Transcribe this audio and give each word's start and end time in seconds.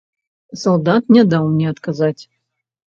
Салдат 0.61 1.03
не 1.19 1.25
даў 1.35 1.43
мне 1.53 1.71
адказаць. 1.77 2.21